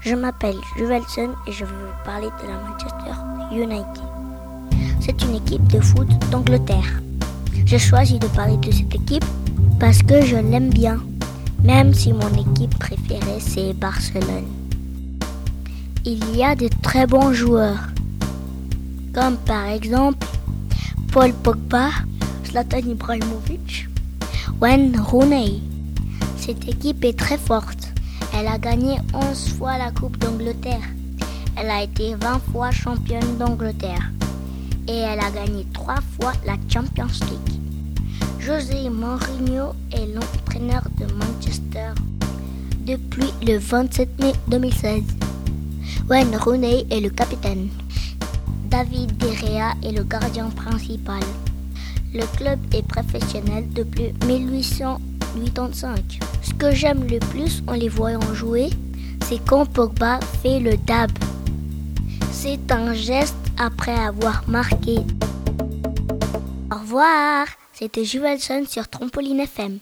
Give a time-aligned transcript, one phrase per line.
[0.00, 3.14] Je m'appelle Juvelson et je vais vous parler de la Manchester
[3.52, 4.02] United.
[5.00, 7.00] C'est une équipe de foot d'Angleterre.
[7.66, 9.24] J'ai choisi de parler de cette équipe
[9.78, 11.00] parce que je l'aime bien,
[11.62, 14.46] même si mon équipe préférée c'est Barcelone.
[16.04, 17.88] Il y a de très bons joueurs,
[19.12, 20.26] comme par exemple
[21.12, 21.90] Paul Pogba,
[22.46, 23.88] Zlatan Ibrahimovic,
[24.60, 25.60] Wayne Rooney.
[26.36, 27.92] Cette équipe est très forte.
[28.40, 30.80] Elle a gagné 11 fois la Coupe d'Angleterre.
[31.58, 34.10] Elle a été 20 fois championne d'Angleterre.
[34.88, 37.60] Et elle a gagné 3 fois la Champions League.
[38.38, 41.90] José Mourinho est l'entraîneur de Manchester
[42.86, 45.02] depuis le 27 mai 2016.
[46.08, 47.68] Wayne Rooney est le capitaine.
[48.70, 51.20] David De Gea est le gardien principal.
[52.14, 54.14] Le club est professionnel depuis
[55.36, 56.20] 1885.
[56.42, 58.70] Ce que j'aime le plus en les voyant jouer,
[59.26, 61.10] c'est quand Pogba fait le dab.
[62.32, 64.98] C'est un geste après avoir marqué.
[66.72, 69.78] Au revoir, c'était Juvelson sur Trampoline FM.